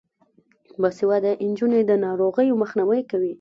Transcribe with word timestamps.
باسواده 0.81 1.31
نجونې 1.49 1.81
د 1.85 1.91
ناروغیو 2.05 2.59
مخنیوی 2.63 3.01
کوي. 3.11 3.29